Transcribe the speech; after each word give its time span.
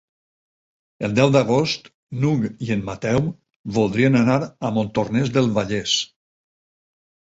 El 1.07 1.13
deu 1.19 1.33
d'agost 1.35 1.91
n'Hug 2.25 2.49
i 2.69 2.71
en 2.77 2.83
Mateu 2.89 3.23
voldrien 3.79 4.21
anar 4.25 4.41
a 4.51 4.77
Montornès 4.81 5.35
del 5.41 5.57
Vallès. 5.63 5.99